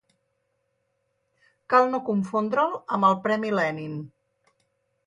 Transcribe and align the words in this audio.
Cal 1.75 1.85
no 1.91 2.01
confondre'l 2.09 2.75
amb 2.97 3.11
el 3.13 3.21
Premi 3.29 3.57
Lenin. 3.61 4.03